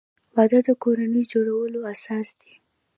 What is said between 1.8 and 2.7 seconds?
اساس دی.